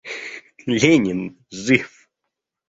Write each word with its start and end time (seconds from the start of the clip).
Ленин— 0.67 1.37
жив. 1.51 2.07